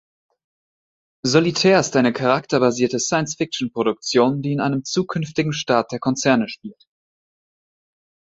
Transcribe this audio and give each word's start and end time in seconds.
Solitaire 1.23 1.79
ist 1.79 1.95
eine 1.95 2.11
charakterbasierte 2.11 2.97
Science-Fiction-Produktion, 2.99 4.41
die 4.41 4.51
in 4.53 4.59
einem 4.59 4.83
zukünftigen 4.83 5.53
Staat 5.53 5.91
der 5.91 5.99
Konzerne 5.99 6.49
spielt. 6.49 6.87